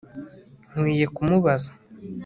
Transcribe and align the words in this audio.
Nkwiye 0.71 1.05
kumubaza 1.15 1.71